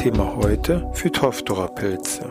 Thema 0.00 0.34
heute 0.34 0.90
Phytophthora-Pilze. 0.94 2.22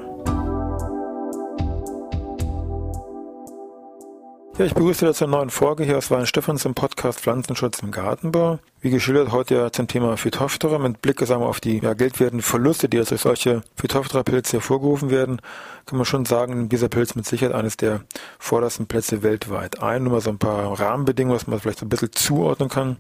Ja, 4.58 4.66
ich 4.66 4.74
begrüße 4.74 5.06
dich 5.06 5.16
zur 5.16 5.28
neuen 5.28 5.52
Folge 5.52 5.84
hier 5.84 6.00
aus 6.00 6.10
Weinstefans 6.10 6.66
im 6.66 6.74
Podcast 6.74 7.20
Pflanzenschutz 7.20 7.84
im 7.84 7.92
Gartenbau. 7.92 8.58
Wie 8.82 8.90
geschildert 8.90 9.32
heute 9.32 9.54
ja 9.54 9.72
zum 9.72 9.88
Thema 9.88 10.18
Phytophthora 10.18 10.80
mit 10.80 11.04
Blick 11.04 11.20
sagen 11.20 11.44
wir, 11.44 11.48
auf 11.48 11.60
die 11.60 11.78
ja, 11.78 11.94
geldwerten 11.94 12.42
Verluste, 12.42 12.90
die 12.90 12.98
durch 12.98 13.10
solche 13.10 13.62
Phytophthora-Pilze 13.76 14.54
hervorgerufen 14.54 15.12
werden, 15.12 15.40
kann 15.86 15.98
man 16.00 16.06
schon 16.06 16.26
sagen, 16.26 16.70
dieser 16.70 16.90
Pilz 16.90 17.14
mit 17.14 17.28
Sicherheit 17.28 17.54
eines 17.54 17.78
der 17.78 18.02
vordersten 18.40 18.88
Plätze 18.88 19.22
weltweit 19.22 19.84
ein. 19.84 20.06
Nur 20.06 20.14
mal 20.14 20.22
so 20.22 20.32
ein 20.32 20.40
paar 20.40 20.80
Rahmenbedingungen, 20.80 21.36
was 21.36 21.46
man 21.46 21.60
vielleicht 21.60 21.78
so 21.78 21.86
ein 21.86 21.90
bisschen 21.90 22.14
zuordnen 22.14 22.70
kann. 22.70 22.98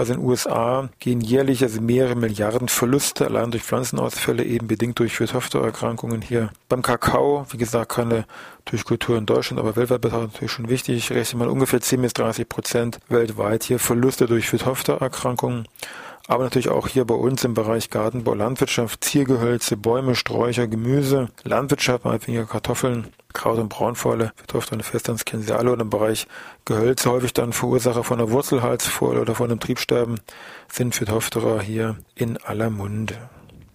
Also 0.00 0.14
in 0.14 0.20
den 0.20 0.28
USA 0.30 0.88
gehen 0.98 1.20
jährlich 1.20 1.62
also 1.62 1.82
mehrere 1.82 2.14
Milliarden 2.14 2.68
Verluste 2.68 3.26
allein 3.26 3.50
durch 3.50 3.64
Pflanzenausfälle, 3.64 4.42
eben 4.42 4.66
bedingt 4.66 4.98
durch 4.98 5.12
Phytophthora-Erkrankungen 5.12 6.22
hier. 6.22 6.48
Beim 6.70 6.80
Kakao, 6.80 7.44
wie 7.50 7.58
gesagt, 7.58 7.92
keine 7.92 8.24
durch 8.64 8.86
Kultur 8.86 9.18
in 9.18 9.26
Deutschland, 9.26 9.60
aber 9.60 9.76
weltweit 9.76 10.00
betrachtet 10.00 10.32
natürlich 10.32 10.52
schon 10.52 10.70
wichtig. 10.70 10.96
Ich 10.96 11.12
rechne 11.12 11.40
mal 11.40 11.48
ungefähr 11.48 11.82
10 11.82 12.00
bis 12.00 12.14
30 12.14 12.48
Prozent 12.48 12.98
weltweit 13.10 13.62
hier 13.64 13.78
Verluste 13.78 14.24
durch 14.24 14.48
Phytophthora-Erkrankungen 14.48 15.68
aber 16.30 16.44
natürlich 16.44 16.68
auch 16.68 16.86
hier 16.86 17.04
bei 17.04 17.16
uns 17.16 17.42
im 17.42 17.54
Bereich 17.54 17.90
Gartenbau, 17.90 18.34
Landwirtschaft, 18.34 19.02
Ziergehölze, 19.02 19.76
Bäume, 19.76 20.14
Sträucher, 20.14 20.68
Gemüse, 20.68 21.28
Landwirtschaft, 21.42 22.04
meinetwegen 22.04 22.46
Kartoffeln, 22.46 23.08
Kraut 23.32 23.58
und 23.58 23.68
Braunfäule, 23.68 24.32
Vertofte 24.36 24.80
Festlands 24.80 25.24
kennen 25.24 25.42
Sie 25.42 25.52
alle, 25.52 25.72
und 25.72 25.80
im 25.80 25.90
Bereich 25.90 26.28
Gehölze 26.66 27.10
häufig 27.10 27.32
dann 27.32 27.52
Verursacher 27.52 28.04
von 28.04 28.20
einer 28.20 28.30
Wurzelhalsfolie 28.30 29.20
oder 29.20 29.34
von 29.34 29.50
einem 29.50 29.58
Triebsterben 29.58 30.20
sind 30.70 30.94
Phytophthora 30.94 31.60
hier 31.60 31.96
in 32.14 32.36
aller 32.36 32.70
Munde. 32.70 33.16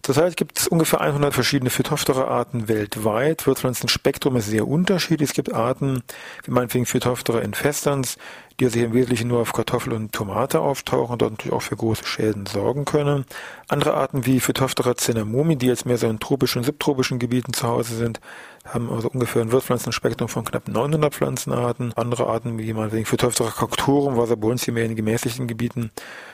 Zurzeit 0.06 0.38
gibt 0.38 0.59
es 0.59 0.67
ungefähr 0.67 1.02
100 1.02 1.34
verschiedene 1.34 1.72
Phytophthora-Arten 1.72 2.67
weltweit. 2.67 3.48
Wirtspflanzenspektrum 3.48 4.36
ist 4.36 4.45
sehr 4.45 4.67
unterschiedlich. 4.67 5.30
Es 5.30 5.36
gibt 5.36 5.52
Arten, 5.52 6.03
wie 6.44 6.52
meinetwegen 6.52 6.86
Phytophthora 6.86 7.39
infestans, 7.39 8.20
die 8.59 8.67
sich 8.67 8.83
im 8.83 8.94
Wesentlichen 8.94 9.30
nur 9.30 9.39
auf 9.39 9.52
Kartoffel 9.52 9.94
und 9.94 10.11
Tomate 10.11 10.59
auftauchen 10.59 11.14
und 11.14 11.23
dort 11.23 11.31
natürlich 11.31 11.53
auch 11.53 11.64
für 11.64 11.76
große 11.76 12.06
Schäden 12.06 12.45
sorgen 12.45 12.86
können. 12.86 13.26
Andere 13.67 13.95
Arten 13.95 14.28
wie 14.28 14.39
Phytophthora 14.39 14.94
cinnamomi, 14.95 15.56
die 15.56 15.66
jetzt 15.66 15.88
mehr 15.88 15.98
so 15.98 16.08
in 16.08 16.20
tropischen 16.20 16.59
und 16.59 16.66
subtropischen 16.66 17.17
Gebieten 17.17 17.53
zu 17.53 17.67
Hause 17.67 17.95
sind, 17.95 18.22
haben 18.64 18.92
also 18.92 19.09
ungefähr 19.09 19.42
ein 19.42 19.52
Wirtspflanzenspektrum 19.52 20.30
von 20.30 20.45
knapp 20.45 20.67
900 20.67 21.16
Pflanzenarten. 21.16 21.94
Andere 21.95 22.28
Arten 22.28 22.59
wie 22.59 22.73
meinetwegen 22.73 23.08
Phytophthora 23.08 23.50
cactorum, 23.50 24.17
was 24.17 24.30
ja 24.30 24.36
bei 24.36 24.50
uns 24.50 24.64
hier 24.66 24.73
mehr 24.76 24.86
in 24.86 24.95
gemäßigten 24.95 25.48
Gebieten 25.48 25.89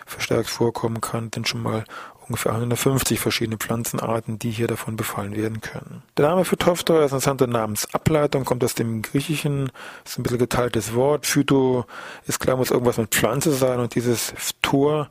verstärkt 0.06 0.50
vorkommen 0.50 1.00
kann, 1.00 1.32
sind 1.34 1.48
schon 1.48 1.64
mal 1.64 1.86
ungefähr 2.32 2.54
150 2.54 3.20
verschiedene 3.20 3.58
Pflanzenarten, 3.58 4.40
die 4.40 4.52
hier 4.52 4.68
davon 4.68 4.96
befallen 4.96 5.36
werden 5.36 5.62
können. 5.62 6.02
Der 6.18 6.30
Name 6.30 6.46
Phytophthora 6.46 7.04
ist 7.04 7.12
eine 7.12 7.18
interessante 7.18 7.48
Namensableitung, 7.48 8.46
kommt 8.46 8.64
aus 8.64 8.74
dem 8.74 9.02
Griechischen, 9.02 9.72
ist 10.06 10.18
ein 10.18 10.24
bisschen 10.24 10.40
geteiltes 10.40 10.96
Wort. 10.96 11.26
Phyto 11.26 11.86
ist 12.28 12.40
klar, 12.40 12.58
muss 12.58 12.72
irgendwas 12.72 12.98
mit 12.98 13.14
Pflanze 13.14 13.52
sein 13.52 13.80
und 13.80 13.96
dieses 13.96 14.34
Phthor 14.38 15.10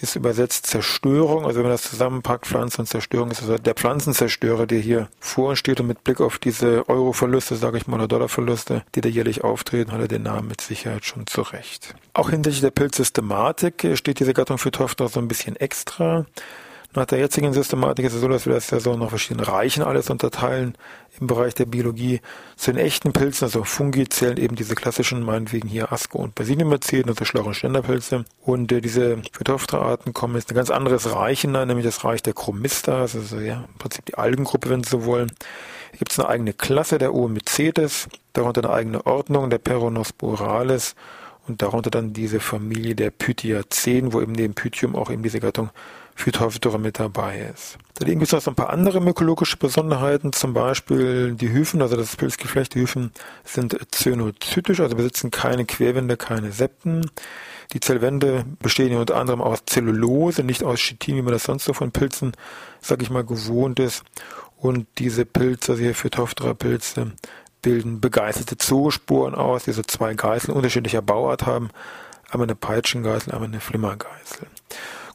ist 0.00 0.16
übersetzt 0.16 0.66
Zerstörung. 0.66 1.44
Also 1.44 1.58
wenn 1.58 1.64
man 1.64 1.72
das 1.72 1.82
zusammenpackt, 1.82 2.46
Pflanzen 2.46 2.82
und 2.82 2.86
Zerstörung, 2.86 3.30
ist 3.30 3.42
also 3.42 3.58
der 3.58 3.74
Pflanzenzerstörer, 3.74 4.66
der 4.66 4.80
hier 4.80 5.08
vor 5.20 5.50
uns 5.50 5.58
steht 5.58 5.80
und 5.80 5.86
mit 5.86 6.04
Blick 6.04 6.20
auf 6.20 6.38
diese 6.38 6.88
Euro-Verluste, 6.88 7.56
sage 7.56 7.78
ich 7.78 7.86
mal, 7.86 7.96
oder 7.96 8.08
Dollar-Verluste, 8.08 8.82
die 8.94 9.00
da 9.00 9.08
jährlich 9.08 9.44
auftreten, 9.44 9.92
hat 9.92 10.00
er 10.00 10.08
den 10.08 10.22
Namen 10.22 10.48
mit 10.48 10.60
Sicherheit 10.60 11.04
schon 11.04 11.26
zurecht. 11.26 11.94
Auch 12.14 12.30
hinsichtlich 12.30 12.62
der 12.62 12.70
Pilzsystematik 12.70 13.86
steht 13.94 14.20
diese 14.20 14.34
Gattung 14.34 14.58
Phytophthora 14.58 15.08
so 15.08 15.20
ein 15.20 15.28
bisschen 15.28 15.56
extra. 15.56 16.26
Nach 16.92 17.06
der 17.06 17.20
jetzigen 17.20 17.52
Systematik 17.52 18.04
ist 18.04 18.14
es 18.14 18.20
so, 18.20 18.26
dass 18.26 18.46
wir 18.46 18.54
das 18.54 18.70
ja 18.70 18.80
so 18.80 18.96
nach 18.96 19.10
verschiedenen 19.10 19.46
Reichen 19.46 19.84
alles 19.84 20.10
unterteilen 20.10 20.76
im 21.20 21.26
Bereich 21.26 21.54
der 21.54 21.66
Biologie. 21.66 22.20
Zu 22.56 22.72
den 22.72 22.84
echten 22.84 23.12
Pilzen, 23.12 23.44
also 23.44 23.64
Fungi, 23.64 24.08
zählen 24.08 24.36
eben 24.36 24.56
diese 24.56 24.74
klassischen, 24.74 25.22
meinetwegen 25.22 25.68
hier 25.68 25.92
Asko 25.92 26.18
und 26.18 26.34
Basiliumerzeden, 26.34 27.10
also 27.10 27.24
Schlauch- 27.24 27.46
und 27.46 27.54
Ständerpilze. 27.54 28.24
Und 28.40 28.72
äh, 28.72 28.80
diese 28.80 29.18
Phytophthora-Arten 29.32 30.12
kommen 30.12 30.36
jetzt 30.36 30.50
ein 30.50 30.56
ganz 30.56 30.70
anderes 30.70 31.14
Reich 31.14 31.42
hinein, 31.42 31.68
nämlich 31.68 31.86
das 31.86 32.04
Reich 32.04 32.22
der 32.22 32.34
Chromista, 32.34 33.00
also 33.00 33.38
ja, 33.38 33.64
im 33.68 33.78
Prinzip 33.78 34.06
die 34.06 34.14
Algengruppe, 34.14 34.70
wenn 34.70 34.82
Sie 34.82 34.90
so 34.90 35.04
wollen. 35.04 35.30
Hier 35.90 35.98
gibt 35.98 36.12
es 36.12 36.18
eine 36.18 36.28
eigene 36.28 36.52
Klasse 36.52 36.98
der 36.98 37.14
Oomycetes, 37.14 38.08
darunter 38.32 38.64
eine 38.64 38.72
eigene 38.72 39.06
Ordnung 39.06 39.50
der 39.50 39.58
Peronosporales 39.58 40.94
und 41.48 41.62
darunter 41.62 41.90
dann 41.90 42.12
diese 42.12 42.40
Familie 42.40 42.94
der 42.94 43.10
Pythiaceen, 43.10 44.12
wo 44.12 44.20
eben 44.20 44.32
neben 44.32 44.54
Pythium 44.54 44.94
auch 44.94 45.10
eben 45.10 45.22
diese 45.22 45.40
Gattung 45.40 45.70
Phytophthora 46.20 46.78
mit 46.78 46.98
dabei 46.98 47.50
ist. 47.52 47.78
Daneben 47.94 48.20
gibt 48.20 48.28
es 48.28 48.32
noch 48.32 48.40
so 48.40 48.50
ein 48.50 48.54
paar 48.54 48.70
andere 48.70 49.00
mykologische 49.00 49.56
Besonderheiten, 49.56 50.32
zum 50.32 50.54
Beispiel 50.54 51.34
die 51.34 51.52
Hyphen, 51.52 51.82
also 51.82 51.96
das 51.96 52.16
Pilzgeflecht, 52.16 52.74
die 52.74 52.82
Hyphen 52.82 53.12
sind 53.44 53.76
zynozytisch, 53.90 54.80
also 54.80 54.96
besitzen 54.96 55.30
keine 55.30 55.64
Querwände, 55.64 56.16
keine 56.16 56.52
Septen. 56.52 57.10
Die 57.72 57.80
Zellwände 57.80 58.44
bestehen 58.60 58.96
unter 58.96 59.16
anderem 59.16 59.40
aus 59.40 59.64
Zellulose, 59.66 60.42
nicht 60.42 60.64
aus 60.64 60.80
Chitin, 60.80 61.16
wie 61.16 61.22
man 61.22 61.32
das 61.32 61.44
sonst 61.44 61.64
so 61.64 61.72
von 61.72 61.92
Pilzen, 61.92 62.32
sag 62.80 63.02
ich 63.02 63.10
mal, 63.10 63.24
gewohnt 63.24 63.78
ist. 63.78 64.02
Und 64.56 64.86
diese 64.98 65.24
Pilze, 65.24 65.72
also 65.72 65.82
hier 65.82 65.94
Phytophthora-Pilze, 65.94 67.12
bilden 67.62 68.00
begeisterte 68.00 68.56
Zoosporen 68.56 69.34
aus, 69.34 69.64
die 69.64 69.72
so 69.72 69.82
zwei 69.82 70.14
Geißeln 70.14 70.56
unterschiedlicher 70.56 71.02
Bauart 71.02 71.46
haben. 71.46 71.70
Einmal 72.30 72.46
eine 72.46 72.54
Peitschengeißel, 72.54 73.32
einmal 73.32 73.48
eine 73.48 73.60
Flimmergeißel. 73.60 74.46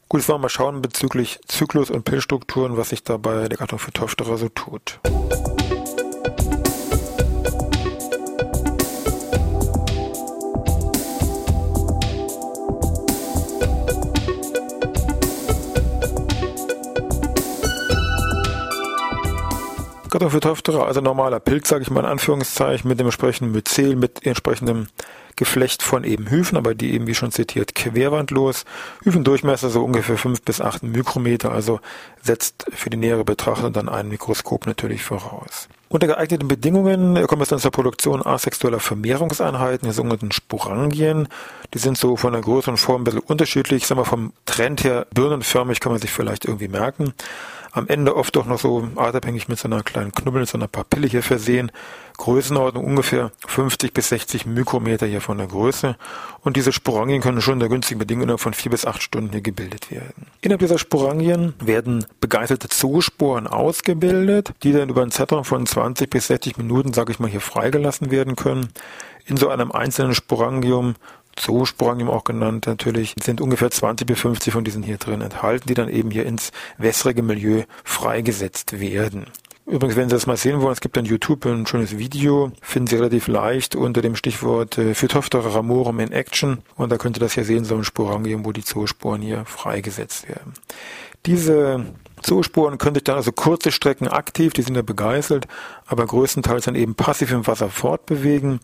Gut, 0.08 0.20
jetzt 0.20 0.28
wollen 0.28 0.38
wir 0.38 0.42
mal 0.42 0.48
schauen 0.48 0.82
bezüglich 0.82 1.40
Zyklus 1.48 1.90
und 1.90 2.04
Pilzstrukturen, 2.04 2.76
was 2.76 2.90
sich 2.90 3.02
da 3.02 3.16
bei 3.16 3.48
der 3.48 3.58
Gattung 3.58 3.80
Phytophthora 3.80 4.36
so 4.36 4.48
tut. 4.48 5.00
Phytophthora, 20.20 20.86
also 20.86 21.00
normaler 21.00 21.40
Pilz, 21.40 21.68
sage 21.68 21.82
ich 21.82 21.90
mal 21.90 22.00
in 22.00 22.06
Anführungszeichen, 22.06 22.88
mit 22.88 22.98
dem 22.98 23.06
entsprechenden 23.06 23.52
Myzel, 23.52 23.96
mit 23.96 24.24
entsprechendem 24.24 24.88
Geflecht 25.36 25.82
von 25.82 26.02
eben 26.02 26.30
Hyphen, 26.30 26.56
aber 26.56 26.74
die 26.74 26.94
eben 26.94 27.06
wie 27.06 27.14
schon 27.14 27.30
zitiert 27.30 27.74
querwandlos. 27.74 28.64
Hyphendurchmesser 29.04 29.68
so 29.68 29.84
ungefähr 29.84 30.16
fünf 30.16 30.40
bis 30.40 30.62
acht 30.62 30.82
Mikrometer, 30.82 31.52
also 31.52 31.80
setzt 32.22 32.64
für 32.72 32.88
die 32.88 32.96
nähere 32.96 33.24
Betrachtung 33.24 33.72
dann 33.74 33.90
ein 33.90 34.08
Mikroskop 34.08 34.66
natürlich 34.66 35.04
voraus. 35.04 35.68
Unter 35.88 36.06
geeigneten 36.06 36.48
Bedingungen 36.48 37.26
kommt 37.26 37.42
es 37.42 37.50
dann 37.50 37.58
zur 37.58 37.70
Produktion 37.70 38.24
asexueller 38.24 38.80
Vermehrungseinheiten, 38.80 39.86
die 39.86 39.94
sogenannten 39.94 40.32
Sporangien. 40.32 41.28
Die 41.74 41.78
sind 41.78 41.98
so 41.98 42.16
von 42.16 42.32
der 42.32 42.42
Größe 42.42 42.70
und 42.70 42.78
Form 42.78 43.02
ein 43.02 43.04
bisschen 43.04 43.20
unterschiedlich. 43.20 43.82
Ich 43.82 43.86
sag 43.86 43.96
mal, 43.96 44.04
vom 44.04 44.32
Trend 44.46 44.82
her 44.82 45.06
birnenförmig 45.14 45.80
kann 45.80 45.92
man 45.92 46.00
sich 46.00 46.10
vielleicht 46.10 46.46
irgendwie 46.46 46.68
merken 46.68 47.12
am 47.76 47.88
Ende 47.88 48.16
oft 48.16 48.34
doch 48.34 48.46
noch 48.46 48.58
so 48.58 48.88
artabhängig 48.96 49.48
mit 49.48 49.58
so 49.58 49.68
einer 49.68 49.82
kleinen 49.82 50.12
Knubbel, 50.12 50.46
so 50.46 50.56
einer 50.56 50.68
Papille 50.68 51.06
hier 51.06 51.22
versehen. 51.22 51.70
Größenordnung 52.16 52.84
ungefähr 52.84 53.30
50 53.46 53.92
bis 53.92 54.08
60 54.08 54.46
Mikrometer 54.46 55.06
hier 55.06 55.20
von 55.20 55.36
der 55.36 55.46
Größe. 55.46 55.96
Und 56.40 56.56
diese 56.56 56.72
Sporangien 56.72 57.20
können 57.20 57.42
schon 57.42 57.54
unter 57.54 57.68
günstigen 57.68 57.98
Bedingungen 57.98 58.38
von 58.38 58.54
vier 58.54 58.70
bis 58.70 58.86
acht 58.86 59.02
Stunden 59.02 59.32
hier 59.32 59.42
gebildet 59.42 59.90
werden. 59.90 60.26
Innerhalb 60.40 60.60
dieser 60.60 60.78
Sporangien 60.78 61.52
werden 61.60 62.06
begeißelte 62.20 62.70
Zoosporen 62.70 63.46
ausgebildet, 63.46 64.54
die 64.62 64.72
dann 64.72 64.88
über 64.88 65.02
einen 65.02 65.10
Zeitraum 65.10 65.44
von 65.44 65.66
20 65.66 66.08
bis 66.08 66.28
60 66.28 66.56
Minuten, 66.56 66.94
sage 66.94 67.12
ich 67.12 67.18
mal, 67.18 67.28
hier 67.28 67.42
freigelassen 67.42 68.10
werden 68.10 68.36
können. 68.36 68.68
In 69.26 69.36
so 69.36 69.48
einem 69.50 69.72
einzelnen 69.72 70.14
Sporangium 70.14 70.94
Zoosporangium 71.36 72.10
auch 72.10 72.24
genannt 72.24 72.66
natürlich, 72.66 73.14
sind 73.22 73.40
ungefähr 73.40 73.70
20 73.70 74.06
bis 74.06 74.20
50 74.20 74.52
von 74.52 74.64
diesen 74.64 74.82
hier 74.82 74.98
drin 74.98 75.20
enthalten, 75.20 75.68
die 75.68 75.74
dann 75.74 75.88
eben 75.88 76.10
hier 76.10 76.26
ins 76.26 76.50
wässrige 76.78 77.22
Milieu 77.22 77.62
freigesetzt 77.84 78.80
werden. 78.80 79.26
Übrigens, 79.66 79.96
wenn 79.96 80.08
Sie 80.08 80.14
das 80.14 80.28
mal 80.28 80.36
sehen 80.36 80.60
wollen, 80.60 80.74
es 80.74 80.80
gibt 80.80 80.96
dann 80.96 81.04
YouTube 81.04 81.44
ein 81.44 81.66
schönes 81.66 81.98
Video, 81.98 82.52
finden 82.62 82.86
Sie 82.86 82.96
relativ 82.96 83.26
leicht 83.26 83.74
unter 83.74 84.00
dem 84.00 84.14
Stichwort 84.14 84.78
äh, 84.78 84.94
Phytophthora 84.94 85.48
ramorum 85.48 85.98
in 85.98 86.12
Action. 86.12 86.58
Und 86.76 86.92
da 86.92 86.98
könnt 86.98 87.16
ihr 87.16 87.20
das 87.20 87.32
hier 87.32 87.44
sehen, 87.44 87.64
so 87.64 87.74
ein 87.74 87.82
Sporangium, 87.82 88.44
wo 88.44 88.52
die 88.52 88.62
Zoosporen 88.62 89.22
hier 89.22 89.44
freigesetzt 89.44 90.28
werden. 90.28 90.54
Diese 91.26 91.84
Zoosporen 92.22 92.78
können 92.78 92.94
sich 92.94 93.04
dann 93.04 93.16
also 93.16 93.32
kurze 93.32 93.72
Strecken 93.72 94.06
aktiv, 94.06 94.52
die 94.52 94.62
sind 94.62 94.76
ja 94.76 94.82
begeißelt, 94.82 95.48
aber 95.86 96.06
größtenteils 96.06 96.66
dann 96.66 96.76
eben 96.76 96.94
passiv 96.94 97.32
im 97.32 97.46
Wasser 97.48 97.68
fortbewegen. 97.68 98.60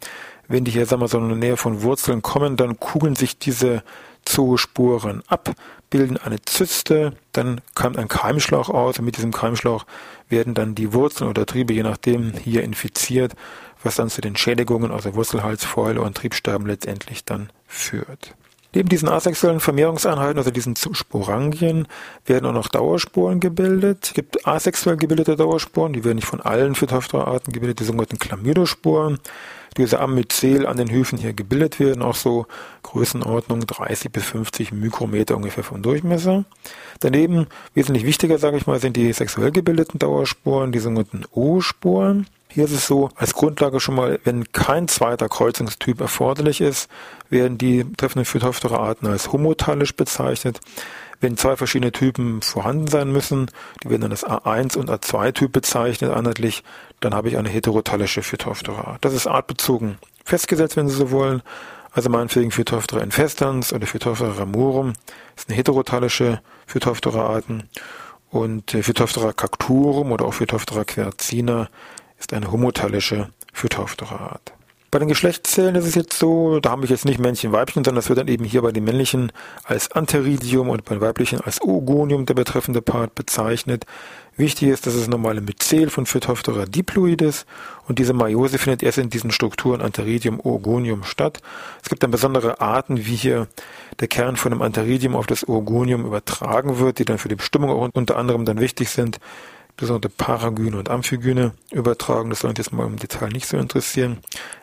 Wenn 0.49 0.65
die 0.65 0.71
hier, 0.71 0.87
sagen 0.87 1.03
wir, 1.03 1.09
so 1.09 1.19
in 1.19 1.29
der 1.29 1.37
Nähe 1.37 1.57
von 1.57 1.83
Wurzeln 1.83 2.23
kommen, 2.23 2.57
dann 2.57 2.79
kugeln 2.79 3.17
sich 3.17 3.39
diese 3.39 3.83
Zoosporen 4.25 5.23
ab, 5.27 5.53
bilden 5.91 6.17
eine 6.17 6.41
Zyste, 6.43 7.13
dann 7.33 7.61
kommt 7.75 7.99
ein 7.99 8.09
Keimschlauch 8.09 8.69
aus 8.69 8.99
und 8.99 9.05
mit 9.05 9.17
diesem 9.17 9.33
Keimschlauch 9.33 9.85
werden 10.29 10.55
dann 10.55 10.75
die 10.75 10.93
Wurzeln 10.93 11.29
oder 11.29 11.47
Triebe, 11.47 11.75
je 11.75 11.83
nachdem, 11.83 12.33
hier 12.33 12.63
infiziert, 12.63 13.35
was 13.83 13.97
dann 13.97 14.11
zu 14.11 14.21
den 14.21 14.37
Schädigungen, 14.37 14.91
also 14.91 15.15
Wurzelhalsfäule 15.15 16.01
und 16.01 16.17
Triebsterben 16.17 16.67
letztendlich 16.67 17.25
dann 17.25 17.51
führt. 17.67 18.35
Neben 18.75 18.89
diesen 18.89 19.09
asexuellen 19.09 19.61
Vermehrungseinheiten, 19.61 20.39
also 20.39 20.51
diesen 20.51 20.77
Sporangien, 20.77 21.87
werden 22.25 22.47
auch 22.47 22.55
noch 22.55 22.69
Dauersporen 22.69 23.39
gebildet. 23.39 23.99
Es 24.05 24.15
gibt 24.15 24.47
asexuell 24.47 24.97
gebildete 24.97 25.37
Dauersporen, 25.37 25.93
die 25.93 26.05
werden 26.05 26.17
nicht 26.17 26.27
von 26.27 26.41
allen 26.41 26.75
Phytophthora-Arten 26.75 27.53
gebildet, 27.53 27.81
die 27.81 27.85
sogenannten 27.85 28.19
Chlamydosporen, 28.19 29.19
die 29.77 29.83
also 29.83 29.99
am 29.99 30.15
Myzel 30.15 30.67
an 30.67 30.77
den 30.77 30.91
Höfen 30.91 31.19
hier 31.19 31.33
gebildet 31.33 31.81
werden, 31.81 32.03
auch 32.03 32.15
so 32.15 32.47
Größenordnung 32.83 33.67
30 33.67 34.13
bis 34.13 34.25
50 34.25 34.73
Mikrometer 34.73 35.37
ungefähr 35.37 35.65
vom 35.65 35.83
Durchmesser. 35.83 36.45
Daneben, 37.01 37.47
wesentlich 37.75 38.05
wichtiger, 38.05 38.39
sage 38.39 38.57
ich 38.57 38.67
mal, 38.67 38.81
sind 38.81 38.97
die 38.97 39.13
sexuell 39.13 39.51
gebildeten 39.51 39.99
Dauersporen, 39.99 40.73
die 40.73 40.79
sogenannten 40.79 41.25
O-Sporen. 41.33 42.27
Hier 42.49 42.65
ist 42.65 42.73
es 42.73 42.87
so, 42.87 43.09
als 43.17 43.33
Grundlage 43.33 43.81
schon 43.81 43.95
mal, 43.95 44.21
wenn 44.25 44.53
kein 44.53 44.87
zweiter 44.87 45.29
Kreuzungstyp 45.29 46.01
erforderlich 46.03 46.61
ist, 46.61 46.91
werden 47.31 47.57
die 47.57 47.91
treffenden 47.97 48.27
Phytophthora-Arten 48.27 49.07
als 49.07 49.33
homotallisch 49.33 49.97
bezeichnet. 49.97 50.61
Wenn 51.23 51.37
zwei 51.37 51.57
verschiedene 51.57 51.93
Typen 51.93 52.43
vorhanden 52.43 52.89
sein 52.89 53.11
müssen, 53.11 53.51
die 53.83 53.89
werden 53.89 54.03
dann 54.03 54.11
als 54.11 54.27
A1 54.27 54.77
und 54.77 54.91
A2-Typ 54.91 55.53
bezeichnet, 55.53 56.11
einheitlich, 56.13 56.63
dann 57.05 57.15
habe 57.15 57.29
ich 57.29 57.37
eine 57.37 57.49
heterotallische 57.49 58.23
Phytophthora-Art. 58.23 59.05
Das 59.05 59.13
ist 59.13 59.27
artbezogen 59.27 59.99
festgesetzt, 60.25 60.77
wenn 60.77 60.89
Sie 60.89 60.97
so 60.97 61.11
wollen. 61.11 61.43
Also 61.93 62.09
meinetwegen 62.09 62.51
Phytophthora 62.51 63.03
infestans 63.03 63.73
oder 63.73 63.87
Phytophthora 63.87 64.33
ramorum 64.33 64.95
ist 65.37 65.49
eine 65.49 65.57
heterotallische 65.59 66.41
Phytophthora-Arten 66.67 67.69
und 68.31 68.71
Phytophthora 68.71 69.35
cacturum 69.35 70.11
oder 70.11 70.25
auch 70.25 70.33
Phytophthora 70.33 70.85
quercina 70.85 71.69
ist 72.19 72.33
eine 72.33 72.51
homotallische 72.51 73.29
Phytophthora-Art. 73.53 74.55
Bei 74.93 74.99
den 74.99 75.09
Geschlechtszellen 75.09 75.75
ist 75.75 75.87
es 75.87 75.95
jetzt 75.95 76.19
so, 76.19 76.61
da 76.61 76.69
haben 76.69 76.83
wir 76.83 76.89
jetzt 76.91 77.07
nicht 77.07 77.19
Männchen, 77.19 77.51
Weibchen, 77.51 77.83
sondern 77.83 77.95
das 77.95 78.11
wird 78.11 78.19
dann 78.19 78.29
eben 78.29 78.45
hier 78.45 78.61
bei 78.61 78.73
den 78.73 78.85
männlichen 78.85 79.33
als 79.65 79.91
Antheridium 79.91 80.69
und 80.69 80.85
bei 80.85 80.95
den 80.95 81.01
weiblichen 81.01 81.41
als 81.41 81.63
Oogonium 81.63 82.27
der 82.27 82.35
betreffende 82.35 82.83
Part 82.83 83.15
bezeichnet. 83.15 83.87
Wichtig 84.37 84.69
ist, 84.69 84.87
dass 84.87 84.93
es 84.93 85.09
normale 85.09 85.41
Myzel 85.41 85.89
von 85.89 86.05
Phytophthora 86.05 86.67
diploides 86.67 87.47
und 87.89 88.01
diese 88.01 88.13
Meiose 88.13 88.59
findet 88.59 88.83
erst 88.83 88.99
in 88.99 89.09
diesen 89.09 89.31
Strukturen 89.31 89.81
Antheridium, 89.81 90.39
Oogonium 90.45 91.05
statt. 91.05 91.41
Es 91.83 91.89
gibt 91.89 92.03
dann 92.03 92.11
besondere 92.11 92.61
Arten, 92.61 92.99
wie 92.99 93.17
hier 93.17 93.49
der 93.99 94.09
Kern 94.09 94.37
von 94.37 94.53
einem 94.53 94.61
Antheridium 94.61 95.17
auf 95.17 95.27
das 95.27 95.49
Oogonium 95.49 96.05
übertragen 96.05 96.79
wird, 96.81 96.99
die 96.99 97.07
dann 97.07 97.17
für 97.17 97.31
die 97.31 97.37
Bestimmung 97.37 97.91
unter 97.95 98.19
anderem 98.19 98.45
dann 98.45 98.61
wichtig 98.61 98.91
sind 98.91 99.21
besondere 99.77 100.13
Paragyne 100.17 100.79
und 100.79 100.89
Amphigyne 100.89 101.53
übertragen. 101.71 102.31
Das 102.31 102.41
soll 102.41 102.51
uns 102.51 102.59
jetzt 102.59 102.73
mal 102.73 102.87
im 102.87 102.99
Detail 102.99 103.29
nicht 103.29 103.47
so 103.47 103.57
interessieren. 103.57 104.19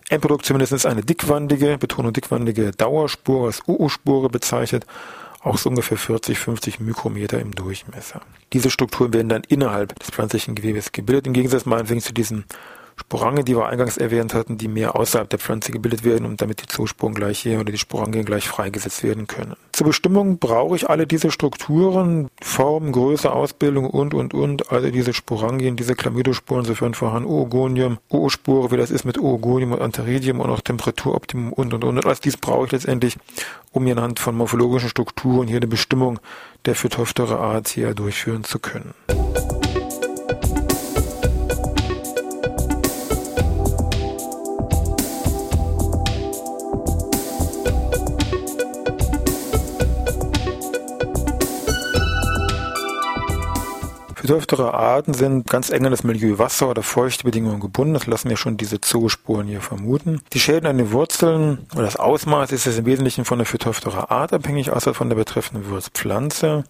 Endprodukt 0.09 0.45
zumindest 0.45 0.73
ist 0.73 0.85
eine 0.85 1.03
dickwandige, 1.03 1.77
Betonung 1.77 2.13
dickwandige 2.13 2.71
Dauerspur, 2.71 3.47
als 3.47 3.61
UU-Spure 3.67 4.29
bezeichnet, 4.29 4.85
auch 5.41 5.57
so 5.57 5.69
ungefähr 5.69 5.97
40, 5.97 6.37
50 6.37 6.79
Mikrometer 6.79 7.39
im 7.39 7.55
Durchmesser. 7.55 8.21
Diese 8.53 8.69
Strukturen 8.69 9.13
werden 9.13 9.29
dann 9.29 9.43
innerhalb 9.47 9.97
des 9.99 10.09
pflanzlichen 10.09 10.55
Gewebes 10.55 10.91
gebildet, 10.91 11.27
im 11.27 11.33
Gegensatz 11.33 11.65
meinetwegen 11.65 12.01
zu 12.01 12.13
diesen 12.13 12.45
Sporange, 12.99 13.43
die 13.43 13.55
wir 13.55 13.67
eingangs 13.67 13.97
erwähnt 13.97 14.33
hatten, 14.33 14.57
die 14.57 14.67
mehr 14.67 14.95
außerhalb 14.95 15.29
der 15.29 15.39
Pflanze 15.39 15.71
gebildet 15.71 16.03
werden 16.03 16.25
und 16.25 16.41
damit 16.41 16.61
die 16.61 16.67
Zoosporen 16.67 17.15
gleich 17.15 17.39
hier 17.39 17.59
oder 17.59 17.71
die 17.71 17.77
Sporangien 17.77 18.25
gleich 18.25 18.47
freigesetzt 18.47 19.03
werden 19.03 19.25
können. 19.25 19.55
Zur 19.71 19.87
Bestimmung 19.87 20.37
brauche 20.37 20.75
ich 20.75 20.89
alle 20.89 21.07
diese 21.07 21.31
Strukturen, 21.31 22.27
Form, 22.41 22.91
Größe, 22.91 23.31
Ausbildung 23.31 23.89
und, 23.89 24.13
und, 24.13 24.33
und, 24.33 24.71
also 24.71 24.91
diese 24.91 25.13
Sporangien, 25.13 25.77
diese 25.77 25.95
Chlamydosporen, 25.95 26.65
sofern 26.65 26.93
vorhanden, 26.93 27.29
Oogonium, 27.29 27.99
Oo-Spore, 28.09 28.71
wie 28.71 28.77
das 28.77 28.91
ist 28.91 29.05
mit 29.05 29.17
Oogonium 29.17 29.71
und 29.71 29.81
Antheridium 29.81 30.41
und 30.41 30.49
auch 30.49 30.61
Temperaturoptimum 30.61 31.53
und, 31.53 31.73
und, 31.73 31.83
und. 31.83 31.97
Und 31.97 32.05
alles 32.05 32.19
dies 32.19 32.37
brauche 32.37 32.65
ich 32.65 32.71
letztendlich, 32.73 33.17
um 33.71 33.85
hier 33.85 33.97
anhand 33.97 34.19
von 34.19 34.35
morphologischen 34.35 34.89
Strukturen 34.89 35.47
hier 35.47 35.57
eine 35.57 35.67
Bestimmung 35.67 36.19
der 36.65 36.75
Phytophthora-Art 36.75 37.69
hier 37.69 37.93
durchführen 37.93 38.43
zu 38.43 38.59
können. 38.59 38.93
Phytophthora 54.29 54.69
Arten 54.69 55.15
sind 55.15 55.49
ganz 55.49 55.71
eng 55.71 55.85
an 55.85 55.91
das 55.91 56.03
Milieu 56.03 56.37
Wasser 56.37 56.69
oder 56.69 56.83
feuchte 56.83 57.23
Bedingungen 57.23 57.59
gebunden. 57.59 57.95
Das 57.95 58.05
lassen 58.05 58.29
ja 58.29 58.37
schon 58.37 58.57
diese 58.57 58.79
Zoospuren 58.79 59.47
hier 59.47 59.59
vermuten. 59.59 60.21
Die 60.33 60.39
Schäden 60.39 60.67
an 60.67 60.77
den 60.77 60.91
Wurzeln 60.91 61.65
oder 61.73 61.81
das 61.85 61.95
Ausmaß 61.95 62.51
ist 62.51 62.67
es 62.67 62.77
im 62.77 62.85
Wesentlichen 62.85 63.25
von 63.25 63.39
der 63.39 63.47
Phytophthora 63.47 64.11
Art 64.11 64.31
abhängig, 64.31 64.71
außer 64.71 64.93
von 64.93 65.09
der 65.09 65.15
betreffenden 65.15 65.71
Wurzpflanze. 65.71 66.63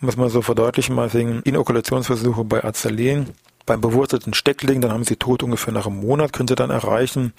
Um 0.00 0.08
es 0.08 0.16
mal 0.16 0.30
so 0.30 0.42
verdeutlichen, 0.42 0.94
mal 0.94 1.12
wegen 1.12 1.42
Inokulationsversuche 1.42 2.44
bei 2.44 2.62
Azaleen 2.62 3.30
beim 3.66 3.80
bewurzelten 3.80 4.32
Steckling, 4.32 4.80
dann 4.80 4.92
haben 4.92 5.02
Sie 5.02 5.16
tot 5.16 5.42
ungefähr 5.42 5.72
nach 5.72 5.88
einem 5.88 5.98
Monat, 5.98 6.32
können 6.32 6.46
Sie 6.46 6.54
dann 6.54 6.70
erreichen. 6.70 7.32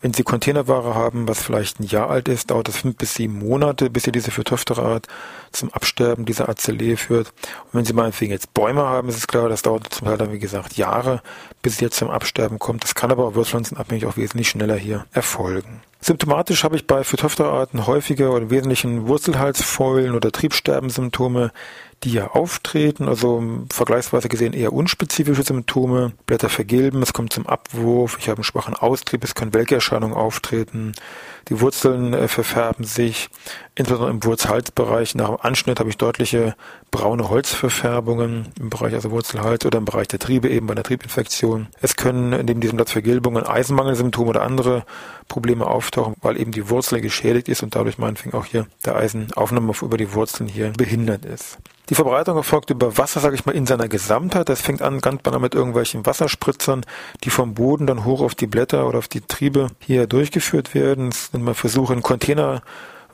Wenn 0.00 0.14
Sie 0.14 0.22
Containerware 0.22 0.94
haben, 0.94 1.26
was 1.26 1.42
vielleicht 1.42 1.80
ein 1.80 1.84
Jahr 1.84 2.08
alt 2.08 2.28
ist, 2.28 2.52
dauert 2.52 2.68
es 2.68 2.76
fünf 2.76 2.96
bis 2.96 3.14
sieben 3.14 3.40
Monate, 3.40 3.90
bis 3.90 4.04
Sie 4.04 4.12
diese 4.12 4.30
Phytophthora-Art 4.30 5.08
zum 5.50 5.72
Absterben 5.72 6.24
dieser 6.24 6.48
Azalee 6.48 6.94
führt. 6.94 7.32
Und 7.64 7.74
wenn 7.78 7.84
Sie 7.84 7.92
meinetwegen 7.92 8.30
jetzt 8.30 8.54
Bäume 8.54 8.82
haben, 8.82 9.08
ist 9.08 9.16
es 9.16 9.26
klar, 9.26 9.48
das 9.48 9.62
dauert 9.62 9.92
zum 9.92 10.06
Teil 10.06 10.16
dann, 10.16 10.32
wie 10.32 10.38
gesagt, 10.38 10.76
Jahre, 10.76 11.20
bis 11.62 11.78
sie 11.78 11.84
jetzt 11.84 11.96
zum 11.96 12.10
Absterben 12.10 12.60
kommt. 12.60 12.84
Das 12.84 12.94
kann 12.94 13.10
aber 13.10 13.26
auch 13.26 13.34
wurzpflanzenabhängig 13.34 14.06
auch 14.06 14.16
wesentlich 14.16 14.48
schneller 14.48 14.76
hier 14.76 15.04
erfolgen. 15.12 15.82
Symptomatisch 16.00 16.62
habe 16.62 16.76
ich 16.76 16.86
bei 16.86 17.02
Phytophthora-Arten 17.02 17.88
häufiger 17.88 18.32
oder 18.32 18.50
Wesentlichen 18.50 19.08
Wurzelhalsfäulen 19.08 20.14
oder 20.14 20.30
Triebsterbensymptome, 20.30 21.50
die 22.04 22.12
ja 22.12 22.28
auftreten, 22.28 23.08
also 23.08 23.42
vergleichsweise 23.72 24.28
gesehen 24.28 24.52
eher 24.52 24.72
unspezifische 24.72 25.42
Symptome. 25.42 26.12
Blätter 26.26 26.48
vergilben, 26.48 27.02
es 27.02 27.12
kommt 27.12 27.32
zum 27.32 27.46
Abwurf, 27.46 28.18
ich 28.20 28.28
habe 28.28 28.38
einen 28.38 28.44
schwachen 28.44 28.74
Austrieb, 28.74 29.24
es 29.24 29.34
können 29.34 29.52
Welkerscheinungen 29.52 30.16
auftreten, 30.16 30.92
die 31.48 31.60
Wurzeln 31.60 32.14
äh, 32.14 32.28
verfärben 32.28 32.84
sich, 32.84 33.30
insbesondere 33.74 34.10
im 34.10 34.22
Wurzelhalsbereich. 34.22 35.16
Nach 35.16 35.28
dem 35.28 35.38
Anschnitt 35.40 35.80
habe 35.80 35.90
ich 35.90 35.96
deutliche 35.96 36.54
braune 36.90 37.28
Holzverfärbungen 37.28 38.48
im 38.60 38.70
Bereich 38.70 38.94
also 38.94 39.10
Wurzelhals 39.10 39.66
oder 39.66 39.78
im 39.78 39.84
Bereich 39.84 40.08
der 40.08 40.20
Triebe 40.20 40.48
eben 40.48 40.68
bei 40.68 40.74
der 40.74 40.84
Triebinfektion. 40.84 41.66
Es 41.80 41.96
können 41.96 42.30
neben 42.44 42.60
diesen 42.60 42.76
Blattvergilbungen 42.76 43.44
Eisenmangelsymptome 43.44 44.30
oder 44.30 44.42
andere 44.42 44.84
Probleme 45.26 45.66
auftauchen, 45.66 46.14
weil 46.22 46.40
eben 46.40 46.52
die 46.52 46.70
Wurzel 46.70 47.00
geschädigt 47.00 47.48
ist 47.48 47.62
und 47.62 47.74
dadurch 47.74 47.98
meinetwegen 47.98 48.36
auch 48.36 48.44
hier 48.44 48.66
der 48.84 48.96
Eisenaufnahme 48.96 49.72
über 49.82 49.96
die 49.96 50.14
Wurzeln 50.14 50.48
hier 50.48 50.72
behindert 50.76 51.24
ist. 51.24 51.58
Die 51.88 51.94
Verbreitung 51.94 52.36
erfolgt 52.36 52.68
über 52.68 52.98
Wasser, 52.98 53.20
sage 53.20 53.34
ich 53.34 53.46
mal, 53.46 53.52
in 53.52 53.66
seiner 53.66 53.88
Gesamtheit. 53.88 54.48
Das 54.48 54.60
fängt 54.60 54.82
an 54.82 55.00
ganz 55.00 55.22
banal 55.22 55.40
mit 55.40 55.54
irgendwelchen 55.54 56.04
Wasserspritzern, 56.04 56.84
die 57.24 57.30
vom 57.30 57.54
Boden 57.54 57.86
dann 57.86 58.04
hoch 58.04 58.20
auf 58.20 58.34
die 58.34 58.46
Blätter 58.46 58.86
oder 58.86 58.98
auf 58.98 59.08
die 59.08 59.22
Triebe 59.22 59.68
hier 59.80 60.06
durchgeführt 60.06 60.74
werden. 60.74 61.08
Es 61.08 61.30
sind 61.32 61.42
mal 61.42 61.54
Versuche, 61.54 61.94
in 61.94 62.02
Container 62.02 62.62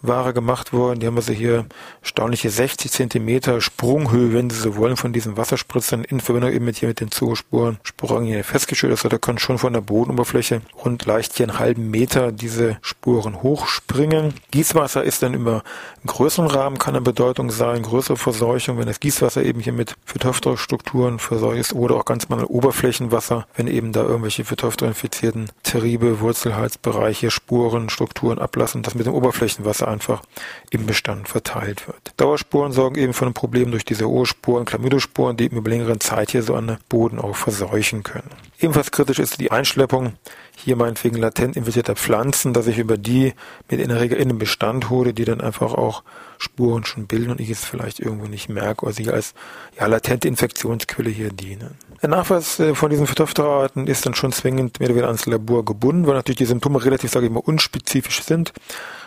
Ware 0.06 0.34
gemacht 0.34 0.72
worden. 0.72 1.00
Die 1.00 1.06
haben 1.06 1.16
also 1.16 1.32
hier 1.32 1.66
staunliche 2.02 2.50
60 2.50 2.90
Zentimeter 2.90 3.60
Sprunghöhe, 3.60 4.32
wenn 4.32 4.50
Sie 4.50 4.58
so 4.58 4.76
wollen, 4.76 4.96
von 4.96 5.12
diesen 5.12 5.36
Wasserspritzern 5.36 6.04
in 6.04 6.20
Verbindung 6.20 6.52
eben 6.52 6.64
mit 6.64 6.76
hier 6.76 6.88
mit 6.88 7.00
den 7.00 7.10
Zoospuren 7.10 7.78
Sporen 7.82 8.24
hier 8.24 8.44
festgestellt. 8.44 8.92
Also 8.92 9.08
da 9.08 9.18
können 9.18 9.38
schon 9.38 9.58
von 9.58 9.72
der 9.72 9.80
Bodenoberfläche 9.80 10.62
rund 10.84 11.06
leicht 11.06 11.36
hier 11.36 11.48
einen 11.48 11.58
halben 11.58 11.90
Meter 11.90 12.32
diese 12.32 12.78
Spuren 12.82 13.42
hochspringen. 13.42 14.34
Gießwasser 14.50 15.04
ist 15.04 15.22
dann 15.22 15.34
immer 15.34 15.62
im 16.02 16.08
größeren 16.08 16.48
Rahmen, 16.48 16.78
kann 16.78 16.94
eine 16.94 17.02
Bedeutung 17.02 17.50
sein, 17.50 17.82
größere 17.82 18.16
Verseuchung, 18.16 18.78
wenn 18.78 18.86
das 18.86 19.00
Gießwasser 19.00 19.42
eben 19.42 19.60
hier 19.60 19.72
mit 19.72 19.94
Phytophthora-Strukturen 20.04 21.18
verseucht 21.18 21.58
ist 21.58 21.72
oder 21.72 21.96
auch 21.96 22.04
ganz 22.04 22.26
banal 22.26 22.46
Oberflächenwasser, 22.46 23.46
wenn 23.56 23.66
eben 23.66 23.92
da 23.92 24.02
irgendwelche 24.02 24.44
Phytophthora-infizierten 24.44 25.50
Terribe, 25.62 26.20
Wurzelhalsbereiche, 26.20 27.30
Spuren, 27.30 27.88
Strukturen 27.88 28.38
ablassen, 28.38 28.82
das 28.82 28.94
mit 28.94 29.06
dem 29.06 29.14
Oberflächenwasser 29.14 29.93
einfach 29.94 30.22
im 30.70 30.86
Bestand 30.86 31.28
verteilt 31.28 31.86
wird. 31.86 32.12
Dauersporen 32.18 32.72
sorgen 32.72 32.96
eben 32.96 33.14
für 33.14 33.26
ein 33.26 33.34
Problem 33.34 33.70
durch 33.70 33.84
diese 33.84 34.10
O-Sporen, 34.10 34.66
Chlamydosporen, 34.66 35.36
die 35.36 35.46
über 35.46 35.68
längere 35.68 35.98
Zeit 35.98 36.32
hier 36.32 36.42
so 36.42 36.54
einen 36.54 36.76
Boden 36.88 37.18
auch 37.18 37.36
verseuchen 37.36 38.02
können. 38.02 38.30
Ebenfalls 38.64 38.90
kritisch 38.90 39.18
ist 39.18 39.38
die 39.42 39.50
Einschleppung 39.50 40.14
hier 40.56 40.76
meinetwegen 40.76 41.18
latent 41.18 41.54
infizierter 41.54 41.96
Pflanzen, 41.96 42.54
dass 42.54 42.66
ich 42.66 42.78
über 42.78 42.96
die 42.96 43.34
mit 43.68 43.78
in 43.78 43.90
der 43.90 44.00
Regel 44.00 44.16
in 44.16 44.30
den 44.30 44.38
Bestand 44.38 44.88
hole, 44.88 45.12
die 45.12 45.26
dann 45.26 45.42
einfach 45.42 45.74
auch 45.74 46.02
Spuren 46.38 46.86
schon 46.86 47.06
bilden 47.06 47.30
und 47.30 47.42
ich 47.42 47.50
es 47.50 47.62
vielleicht 47.62 48.00
irgendwo 48.00 48.24
nicht 48.24 48.48
merke 48.48 48.86
oder 48.86 48.94
sie 48.94 49.10
als 49.10 49.34
ja, 49.78 49.84
latente 49.84 50.28
Infektionsquelle 50.28 51.10
hier 51.10 51.30
dienen. 51.30 51.74
Der 52.00 52.08
Nachweis 52.08 52.58
äh, 52.58 52.74
von 52.74 52.88
diesen 52.88 53.06
Phytophthora-Arten 53.06 53.86
ist 53.86 54.06
dann 54.06 54.14
schon 54.14 54.32
zwingend 54.32 54.80
mehr 54.80 54.88
oder 54.88 54.94
weniger 54.94 55.08
ans 55.08 55.26
Labor 55.26 55.62
gebunden, 55.66 56.06
weil 56.06 56.14
natürlich 56.14 56.38
die 56.38 56.46
Symptome 56.46 56.82
relativ, 56.82 57.10
sage 57.10 57.26
ich 57.26 57.32
mal, 57.32 57.42
unspezifisch 57.44 58.22
sind. 58.22 58.54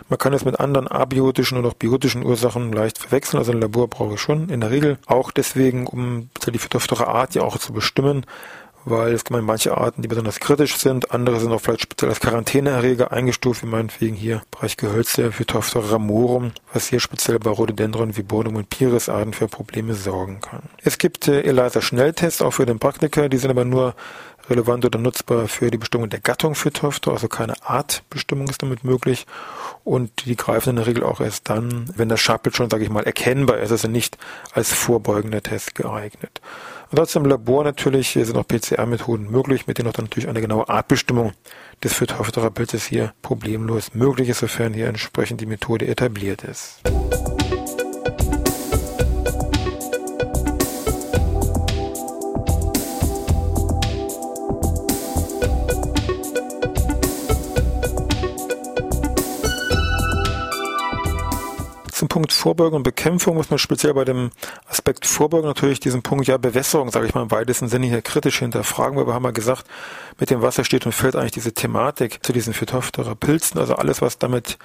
Man 0.08 0.20
kann 0.20 0.32
es 0.34 0.44
mit 0.44 0.60
anderen 0.60 0.86
abiotischen 0.86 1.58
oder 1.58 1.68
auch 1.68 1.74
biotischen 1.74 2.24
Ursachen 2.24 2.72
leicht 2.72 2.98
verwechseln. 2.98 3.40
Also 3.40 3.50
ein 3.50 3.60
Labor 3.60 3.88
brauche 3.88 4.14
ich 4.14 4.20
schon 4.20 4.50
in 4.50 4.60
der 4.60 4.70
Regel. 4.70 4.98
Auch 5.06 5.32
deswegen, 5.32 5.88
um 5.88 6.30
die 6.46 6.58
Phytophthora-Art 6.58 7.34
ja 7.34 7.42
auch 7.42 7.58
zu 7.58 7.72
bestimmen, 7.72 8.24
weil 8.84 9.12
es 9.12 9.24
gibt 9.24 9.40
manche 9.42 9.76
Arten, 9.76 10.02
die 10.02 10.08
besonders 10.08 10.40
kritisch 10.40 10.76
sind, 10.76 11.10
andere 11.10 11.40
sind 11.40 11.52
auch 11.52 11.60
vielleicht 11.60 11.82
speziell 11.82 12.10
als 12.10 12.20
Quarantäneerreger 12.20 13.12
eingestuft, 13.12 13.62
wie 13.62 13.66
meinetwegen 13.66 14.16
hier 14.16 14.42
Bereich 14.50 14.76
Gehölze 14.76 15.24
für 15.24 15.32
Phytophthora 15.32 15.90
ramorum, 15.90 16.52
was 16.72 16.88
hier 16.88 17.00
speziell 17.00 17.38
bei 17.38 17.50
Rhododendron, 17.50 18.16
Viburnum 18.16 18.56
und 18.56 18.70
Pyrrhus 18.70 19.08
Arten 19.08 19.32
für 19.32 19.48
Probleme 19.48 19.94
sorgen 19.94 20.40
kann. 20.40 20.62
Es 20.82 20.98
gibt 20.98 21.28
äh, 21.28 21.42
ELISA-Schnelltests 21.42 22.42
auch 22.42 22.52
für 22.52 22.66
den 22.66 22.78
Praktiker, 22.78 23.28
die 23.28 23.36
sind 23.36 23.50
aber 23.50 23.64
nur 23.64 23.94
relevant 24.48 24.84
oder 24.84 24.98
nutzbar 24.98 25.48
für 25.48 25.70
die 25.70 25.78
Bestimmung 25.78 26.08
der 26.08 26.20
Gattung 26.20 26.54
Phytophthora, 26.54 27.16
also 27.16 27.28
keine 27.28 27.54
Artbestimmung 27.62 28.48
ist 28.48 28.62
damit 28.62 28.84
möglich. 28.84 29.26
Und 29.84 30.24
die 30.24 30.36
greifen 30.36 30.70
in 30.70 30.76
der 30.76 30.86
Regel 30.86 31.04
auch 31.04 31.20
erst 31.20 31.48
dann, 31.50 31.90
wenn 31.96 32.08
das 32.08 32.20
Schachbild 32.20 32.56
schon, 32.56 32.70
sage 32.70 32.84
ich 32.84 32.90
mal, 32.90 33.04
erkennbar 33.04 33.58
ist, 33.58 33.70
also 33.70 33.88
nicht 33.88 34.16
als 34.52 34.72
vorbeugender 34.72 35.42
Test 35.42 35.74
geeignet. 35.74 36.40
Trotzdem 36.90 37.24
im 37.24 37.30
Labor 37.30 37.64
natürlich 37.64 38.10
sind 38.10 38.36
auch 38.36 38.46
PCR-Methoden 38.46 39.30
möglich, 39.30 39.66
mit 39.66 39.78
denen 39.78 39.88
auch 39.88 39.92
dann 39.92 40.06
natürlich 40.06 40.28
eine 40.28 40.40
genaue 40.40 40.68
Artbestimmung 40.68 41.32
des 41.84 41.92
Phytophthora-Pilzes 41.92 42.86
hier 42.86 43.12
problemlos 43.22 43.94
möglich 43.94 44.30
ist, 44.30 44.40
sofern 44.40 44.72
hier 44.72 44.88
entsprechend 44.88 45.40
die 45.40 45.46
Methode 45.46 45.86
etabliert 45.86 46.42
ist. 46.44 46.80
Zum 61.98 62.06
Punkt 62.06 62.32
Vorbeugung 62.32 62.76
und 62.76 62.82
Bekämpfung 62.84 63.34
muss 63.34 63.50
man 63.50 63.58
speziell 63.58 63.92
bei 63.92 64.04
dem 64.04 64.30
Aspekt 64.88 65.04
Vorbeugung 65.04 65.48
natürlich 65.48 65.80
diesen 65.80 66.00
Punkt 66.00 66.28
ja 66.28 66.38
Bewässerung, 66.38 66.90
sage 66.90 67.06
ich 67.06 67.14
mal 67.14 67.20
im 67.20 67.30
weitesten 67.30 67.68
Sinne 67.68 67.88
hier 67.88 68.00
kritisch 68.00 68.38
hinterfragen, 68.38 68.96
weil 68.96 69.06
wir 69.06 69.12
haben 69.12 69.24
ja 69.24 69.32
gesagt, 69.32 69.66
mit 70.18 70.30
dem 70.30 70.40
Wasser 70.40 70.64
steht 70.64 70.86
und 70.86 70.92
fällt 70.92 71.14
eigentlich 71.14 71.32
diese 71.32 71.52
Thematik 71.52 72.24
zu 72.24 72.32
diesen 72.32 72.54
Phytophthora 72.54 73.14
Pilzen, 73.14 73.60
also 73.60 73.74
alles, 73.74 74.00
was 74.00 74.16
damit 74.16 74.56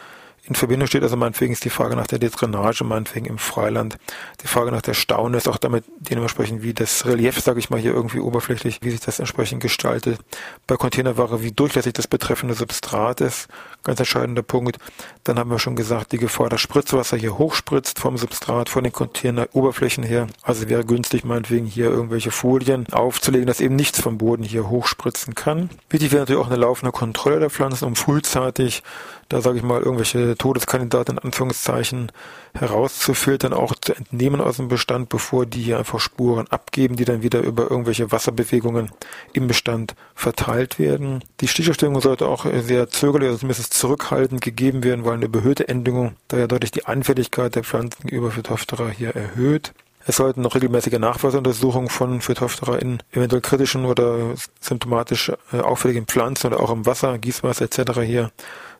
in 0.45 0.55
Verbindung 0.55 0.87
steht. 0.87 1.03
Also 1.03 1.15
meinetwegen 1.15 1.53
ist 1.53 1.63
die 1.63 1.69
Frage 1.69 1.95
nach 1.95 2.07
der 2.07 2.19
Dedrainage, 2.19 2.83
meinetwegen 2.83 3.25
im 3.25 3.37
Freiland, 3.37 3.97
die 4.41 4.47
Frage 4.47 4.71
nach 4.71 4.81
der 4.81 4.93
Staune 4.93 5.37
ist 5.37 5.47
auch 5.47 5.57
damit 5.57 5.85
dementsprechend, 5.99 6.63
wie 6.63 6.73
das 6.73 7.05
Relief, 7.05 7.39
sage 7.39 7.59
ich 7.59 7.69
mal 7.69 7.79
hier 7.79 7.93
irgendwie 7.93 8.19
oberflächlich, 8.19 8.79
wie 8.81 8.91
sich 8.91 8.99
das 8.99 9.19
entsprechend 9.19 9.61
gestaltet. 9.61 10.19
Bei 10.67 10.75
Containerware, 10.75 11.41
wie 11.41 11.51
durchlässig 11.51 11.93
das 11.93 12.07
betreffende 12.07 12.55
Substrat 12.55 13.21
ist, 13.21 13.47
ganz 13.83 13.99
entscheidender 13.99 14.43
Punkt. 14.43 14.77
Dann 15.23 15.39
haben 15.39 15.49
wir 15.49 15.59
schon 15.59 15.77
gesagt, 15.77 16.11
die 16.11 16.17
Gefahr, 16.17 16.49
dass 16.49 16.59
Spritzwasser 16.59 17.15
hier 17.15 17.37
hochspritzt 17.37 17.99
vom 17.99 18.17
Substrat, 18.17 18.67
von 18.67 18.83
den 18.83 18.91
Containeroberflächen 18.91 20.03
her. 20.03 20.27
Also 20.41 20.67
wäre 20.67 20.83
günstig, 20.83 21.23
meinetwegen 21.23 21.65
hier 21.65 21.85
irgendwelche 21.85 22.31
Folien 22.31 22.91
aufzulegen, 22.91 23.47
dass 23.47 23.61
eben 23.61 23.77
nichts 23.77 24.01
vom 24.01 24.17
Boden 24.17 24.43
hier 24.43 24.69
hochspritzen 24.69 25.35
kann. 25.35 25.69
Wichtig 25.89 26.11
wäre 26.11 26.23
natürlich 26.23 26.41
auch 26.41 26.47
eine 26.47 26.57
laufende 26.57 26.91
Kontrolle 26.91 27.39
der 27.39 27.49
Pflanzen, 27.49 27.85
um 27.85 27.95
frühzeitig 27.95 28.83
da 29.29 29.41
sage 29.41 29.57
ich 29.57 29.63
mal, 29.63 29.81
irgendwelche 29.81 30.35
Todeskandidaten 30.37 31.17
in 31.17 31.23
Anführungszeichen 31.23 32.11
herauszufiltern, 32.53 33.53
auch 33.53 33.73
zu 33.75 33.93
entnehmen 33.93 34.41
aus 34.41 34.57
dem 34.57 34.67
Bestand, 34.67 35.09
bevor 35.09 35.45
die 35.45 35.61
hier 35.61 35.77
einfach 35.77 35.99
Spuren 35.99 36.47
abgeben, 36.49 36.95
die 36.95 37.05
dann 37.05 37.23
wieder 37.23 37.41
über 37.41 37.69
irgendwelche 37.69 38.11
Wasserbewegungen 38.11 38.91
im 39.33 39.47
Bestand 39.47 39.95
verteilt 40.15 40.79
werden. 40.79 41.23
Die 41.41 41.47
Stichaufstellung 41.47 41.99
sollte 42.01 42.27
auch 42.27 42.45
sehr 42.61 42.89
zögerlich, 42.89 43.27
also 43.27 43.39
zumindest 43.39 43.73
zurückhaltend 43.73 44.41
gegeben 44.41 44.83
werden, 44.83 45.05
weil 45.05 45.13
eine 45.13 45.25
überhöhte 45.25 45.67
Endüngung 45.67 46.15
da 46.27 46.37
ja 46.37 46.47
deutlich 46.47 46.71
die 46.71 46.85
Anfälligkeit 46.85 47.55
der 47.55 47.63
Pflanzen 47.63 48.03
gegenüber 48.03 48.31
Phytophthora 48.31 48.89
hier 48.89 49.15
erhöht. 49.15 49.73
Es 50.05 50.17
sollten 50.17 50.41
noch 50.41 50.55
regelmäßige 50.55 50.99
Nachweisuntersuchungen 50.99 51.89
von 51.89 52.19
Phytophthora 52.19 52.77
in 52.77 53.01
eventuell 53.11 53.41
kritischen 53.41 53.85
oder 53.85 54.35
symptomatisch 54.59 55.31
äh, 55.53 55.59
auffälligen 55.59 56.05
Pflanzen 56.05 56.47
oder 56.47 56.59
auch 56.59 56.71
im 56.71 56.85
Wasser, 56.85 57.17
Gießwasser 57.17 57.65
etc. 57.65 58.01
hier 58.01 58.31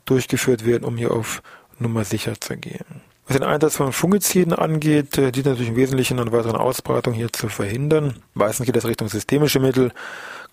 durchgeführt 0.06 0.66
werden, 0.66 0.84
um 0.84 0.98
hier 0.98 1.12
auf 1.12 1.42
Nummer 1.80 2.04
sicher 2.04 2.40
zu 2.40 2.58
gehen. 2.58 3.02
Was 3.26 3.38
den 3.38 3.46
Einsatz 3.46 3.78
von 3.78 3.94
Fungiziden 3.94 4.52
angeht, 4.52 5.18
äh, 5.18 5.32
die 5.32 5.44
natürlich 5.44 5.70
im 5.70 5.78
Wesentlichen 5.78 6.20
eine 6.20 6.34
weitere 6.34 6.58
Ausbreitung 6.58 7.14
hier 7.14 7.32
zu 7.32 7.48
verhindern. 7.48 8.18
Meistens 8.34 8.66
geht 8.66 8.76
es 8.76 8.86
Richtung 8.86 9.08
systemische 9.08 9.62
Mittel. 9.62 9.94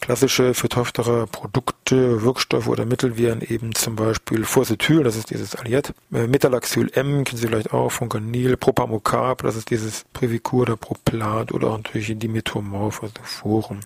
Klassische 0.00 0.54
Phytophthora 0.54 1.26
Produkte, 1.26 2.23
Wirkstoffe 2.23 2.69
oder 2.69 2.87
Mittel 2.87 3.19
wären 3.19 3.40
eben 3.42 3.75
zum 3.75 3.97
Beispiel 3.97 4.45
Forcetyl, 4.45 5.02
das 5.02 5.16
ist 5.16 5.30
dieses 5.30 5.57
Alliat, 5.57 5.92
äh, 6.12 6.26
Metalaxyl 6.26 6.90
M, 6.95 7.25
kennen 7.25 7.38
Sie 7.38 7.49
vielleicht 7.49 7.75
auch, 7.75 7.90
Funganil, 7.90 8.57
Propamocap, 8.57 9.42
das 9.42 9.57
ist 9.57 9.71
dieses 9.71 10.04
Previcur 10.12 10.62
oder 10.62 10.76
Proplat 10.76 11.52
oder 11.52 11.76
natürlich 11.76 12.16
Dimetomorph, 12.19 13.02
also 13.02 13.14
Forum 13.25 13.80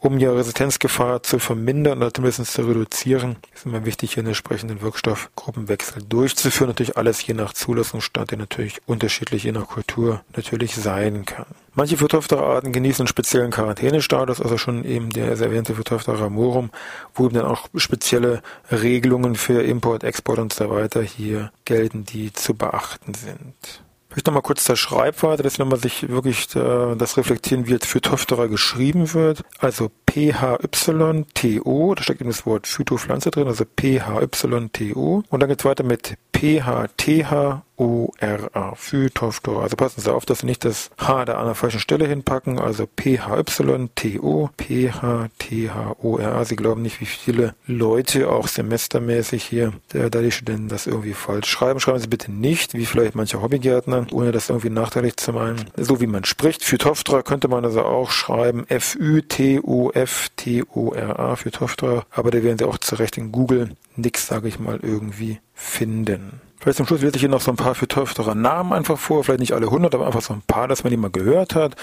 um 0.00 0.18
die 0.18 0.26
Resistenzgefahr 0.26 1.22
zu 1.22 1.38
vermindern 1.38 1.98
oder 1.98 2.14
zumindest 2.14 2.52
zu 2.52 2.62
reduzieren, 2.62 3.36
ist 3.54 3.66
immer 3.66 3.84
wichtig, 3.84 4.14
hier 4.14 4.20
einen 4.20 4.28
entsprechenden 4.28 4.80
Wirkstoffgruppenwechsel 4.80 6.02
durchzuführen. 6.08 6.68
Natürlich 6.68 6.96
alles 6.96 7.26
je 7.26 7.34
nach 7.34 7.52
Zulassungsstand, 7.52 8.30
der 8.30 8.38
natürlich 8.38 8.80
unterschiedlich 8.86 9.44
je 9.44 9.52
nach 9.52 9.66
Kultur 9.66 10.22
natürlich 10.36 10.76
sein 10.76 11.24
kann. 11.24 11.46
Manche 11.74 11.96
Phytophthora-Arten 11.96 12.72
genießen 12.72 13.02
einen 13.02 13.08
speziellen 13.08 13.50
Quarantänestatus, 13.50 14.40
also 14.40 14.56
schon 14.56 14.84
eben 14.84 15.10
der 15.10 15.28
erwähnte 15.28 15.74
Phytophthora 15.74 16.18
ramorum, 16.18 16.70
wo 17.14 17.26
eben 17.26 17.34
dann 17.34 17.46
auch 17.46 17.68
spezielle 17.76 18.42
Regelungen 18.70 19.34
für 19.34 19.62
Import, 19.62 20.04
Export 20.04 20.38
und 20.38 20.52
so 20.52 20.70
weiter 20.70 21.02
hier 21.02 21.50
gelten, 21.64 22.04
die 22.04 22.32
zu 22.32 22.54
beachten 22.54 23.14
sind. 23.14 23.82
Vielleicht 24.08 24.26
nochmal 24.26 24.42
kurz 24.42 24.64
der 24.64 24.76
Schreibweise, 24.76 25.42
dass 25.42 25.58
man 25.58 25.78
sich 25.78 26.08
wirklich 26.08 26.54
äh, 26.56 26.96
das 26.96 27.18
reflektieren, 27.18 27.66
wie 27.66 27.72
jetzt 27.72 27.86
Phytophthora 27.86 28.46
geschrieben 28.46 29.12
wird. 29.12 29.44
Also 29.58 29.90
P-H-Y-T-O, 30.06 31.94
da 31.94 32.02
steckt 32.02 32.20
eben 32.22 32.30
das 32.30 32.46
Wort 32.46 32.66
Phytopflanze 32.66 33.30
drin, 33.30 33.46
also 33.46 33.64
P-H-Y-T-O. 33.64 35.22
Und 35.28 35.40
dann 35.40 35.48
geht's 35.48 35.64
weiter 35.66 35.84
mit 35.84 36.16
P-H-T-H 36.32 37.62
O-R-A, 37.78 38.74
Phytophthora. 38.74 39.62
Also 39.62 39.76
passen 39.76 40.00
Sie 40.00 40.12
auf, 40.12 40.26
dass 40.26 40.40
Sie 40.40 40.46
nicht 40.46 40.64
das 40.64 40.90
H 40.98 41.24
da 41.24 41.34
an 41.38 41.46
der 41.46 41.54
falschen 41.54 41.80
Stelle 41.80 42.06
hinpacken, 42.06 42.58
also 42.58 42.86
P-H-Y-T-O, 42.86 44.50
P-H-T-H-O-R-A. 44.56 46.44
Sie 46.44 46.56
glauben 46.56 46.82
nicht, 46.82 47.00
wie 47.00 47.06
viele 47.06 47.54
Leute 47.66 48.28
auch 48.28 48.48
semestermäßig 48.48 49.44
hier, 49.44 49.72
da 49.92 50.08
die 50.08 50.32
Studenten 50.32 50.68
das 50.68 50.86
irgendwie 50.86 51.14
falsch 51.14 51.48
schreiben. 51.48 51.78
Schreiben 51.80 52.00
Sie 52.00 52.08
bitte 52.08 52.32
nicht, 52.32 52.74
wie 52.74 52.84
vielleicht 52.84 53.14
manche 53.14 53.40
Hobbygärtner, 53.40 54.06
ohne 54.12 54.32
das 54.32 54.48
irgendwie 54.48 54.70
nachteilig 54.70 55.16
zu 55.16 55.32
meinen. 55.32 55.70
So 55.76 56.00
wie 56.00 56.06
man 56.06 56.24
spricht. 56.24 56.64
Phytophthora 56.64 57.22
könnte 57.22 57.46
man 57.48 57.64
also 57.64 57.82
auch 57.82 58.10
schreiben 58.10 58.66
F-Ü-T-O-F-T-O-R-A, 58.68 59.96
Phytophthora. 61.36 62.04
Aber 62.10 62.32
da 62.32 62.42
werden 62.42 62.58
Sie 62.58 62.64
auch 62.64 62.78
zurecht 62.78 63.16
in 63.18 63.30
Google 63.30 63.76
nix, 63.96 64.26
sage 64.26 64.48
ich 64.48 64.58
mal, 64.58 64.80
irgendwie 64.82 65.38
finden. 65.58 66.40
Vielleicht 66.60 66.78
zum 66.78 66.86
Schluss 66.86 67.02
lese 67.02 67.16
ich 67.16 67.20
hier 67.20 67.28
noch 67.28 67.40
so 67.40 67.52
ein 67.52 67.56
paar 67.56 67.74
Phytophthora 67.74 68.34
Namen 68.34 68.72
einfach 68.72 68.98
vor, 68.98 69.22
vielleicht 69.22 69.40
nicht 69.40 69.52
alle 69.52 69.66
100, 69.66 69.94
aber 69.94 70.06
einfach 70.06 70.22
so 70.22 70.34
ein 70.34 70.42
paar, 70.42 70.66
dass 70.66 70.82
man 70.82 70.90
die 70.90 70.96
mal 70.96 71.10
gehört 71.10 71.54
hat. 71.54 71.76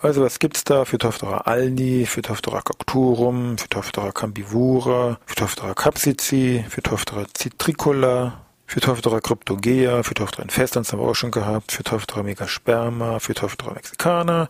Also 0.00 0.22
was 0.22 0.38
gibt's 0.38 0.62
da? 0.62 0.84
Phytophthora 0.84 1.38
alni, 1.38 2.06
Phytophthora 2.06 2.62
cocturum, 2.62 3.58
Phytophthora 3.58 4.12
cambivora, 4.12 5.18
Phytophthora 5.26 5.74
capsici, 5.74 6.64
Phytophthora 6.68 7.26
citricola, 7.36 8.44
Phytophthora 8.66 9.20
cryptogea, 9.20 10.04
Phytophthora 10.04 10.44
infestans 10.44 10.92
haben 10.92 11.00
wir 11.00 11.08
auch 11.08 11.14
schon 11.16 11.32
gehabt, 11.32 11.72
Phytophthora 11.72 12.22
megasperma, 12.22 13.18
Phytophthora 13.18 13.74
mexicana, 13.74 14.48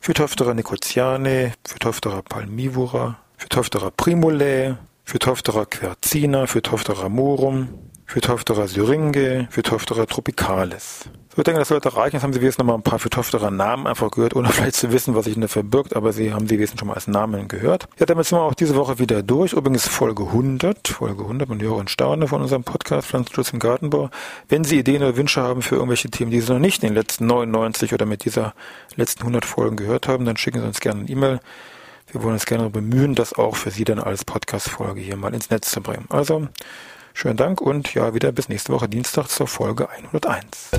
Phytophthora 0.00 0.54
nicotiane, 0.54 1.52
Phytophthora 1.66 2.22
palmivora, 2.22 3.18
Phytophthora 3.36 3.90
primulae, 3.90 4.76
Phytophthora 5.04 5.66
quercina, 5.66 6.46
Phytophthora 6.46 7.08
morum, 7.08 7.86
Phytophthora 8.06 8.66
syringe, 8.68 9.48
Phytophthora 9.50 10.06
tropicalis. 10.06 11.08
So, 11.34 11.38
ich 11.38 11.44
denke, 11.44 11.58
das 11.58 11.68
sollte 11.68 11.94
reichen. 11.96 12.16
Jetzt 12.16 12.22
haben 12.22 12.32
Sie 12.32 12.40
wenigstens 12.40 12.64
noch 12.64 12.72
mal 12.72 12.76
ein 12.76 12.82
paar 12.82 12.98
Phytophthora 12.98 13.50
Namen 13.50 13.86
einfach 13.86 14.10
gehört, 14.10 14.34
ohne 14.34 14.48
vielleicht 14.52 14.76
zu 14.76 14.92
wissen, 14.92 15.14
was 15.14 15.24
sich 15.24 15.38
da 15.38 15.48
verbirgt, 15.48 15.96
aber 15.96 16.12
Sie 16.12 16.32
haben 16.32 16.46
sie 16.46 16.54
wenigstens 16.54 16.78
schon 16.80 16.88
mal 16.88 16.94
als 16.94 17.08
Namen 17.08 17.48
gehört. 17.48 17.88
Ja, 17.98 18.06
damit 18.06 18.26
sind 18.26 18.38
wir 18.38 18.42
auch 18.42 18.54
diese 18.54 18.76
Woche 18.76 18.98
wieder 18.98 19.22
durch. 19.22 19.52
Übrigens 19.52 19.88
Folge 19.88 20.22
100, 20.22 20.88
Folge 20.88 21.22
100, 21.22 21.48
man 21.48 21.60
höre 21.60 21.76
und 21.76 21.90
staune 21.90 22.28
von 22.28 22.40
unserem 22.40 22.62
Podcast 22.62 23.08
Pflanzenschutz 23.08 23.52
im 23.52 23.58
Gartenbau. 23.58 24.10
Wenn 24.48 24.64
Sie 24.64 24.78
Ideen 24.78 25.02
oder 25.02 25.16
Wünsche 25.16 25.42
haben 25.42 25.62
für 25.62 25.74
irgendwelche 25.74 26.08
Themen, 26.08 26.30
die 26.30 26.40
Sie 26.40 26.52
noch 26.52 26.60
nicht 26.60 26.82
in 26.84 26.90
den 26.90 26.94
letzten 26.96 27.26
99 27.26 27.92
oder 27.92 28.06
mit 28.06 28.24
dieser 28.24 28.54
letzten 28.94 29.22
100 29.22 29.44
Folgen 29.44 29.76
gehört 29.76 30.08
haben, 30.08 30.24
dann 30.24 30.36
schicken 30.36 30.60
Sie 30.60 30.66
uns 30.66 30.80
gerne 30.80 31.00
eine 31.00 31.08
E-Mail 31.08 31.40
wir 32.12 32.22
wollen 32.22 32.34
uns 32.34 32.46
gerne 32.46 32.70
bemühen, 32.70 33.16
das 33.16 33.32
auch 33.34 33.56
für 33.56 33.70
Sie 33.70 33.84
dann 33.84 33.98
als 33.98 34.24
Podcast-Folge 34.24 35.00
hier 35.00 35.16
mal 35.16 35.34
ins 35.34 35.50
Netz 35.50 35.72
zu 35.72 35.80
bringen. 35.80 36.06
Also, 36.08 36.46
schönen 37.16 37.38
Dank 37.38 37.62
und 37.62 37.94
ja, 37.94 38.14
wieder 38.14 38.30
bis 38.30 38.50
nächste 38.50 38.72
Woche 38.72 38.88
Dienstag 38.88 39.28
zur 39.28 39.46
Folge 39.46 39.88
101. 39.88 40.70